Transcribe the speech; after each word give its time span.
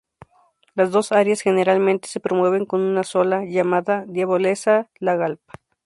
Las 0.73 0.89
dos 0.89 1.11
áreas 1.11 1.41
generalmente 1.41 2.07
se 2.07 2.19
promueven 2.19 2.65
como 2.65 2.87
una 2.87 3.03
sola, 3.03 3.45
llamada 3.45 4.03
Diavolezza-Lagalb. 4.07 5.37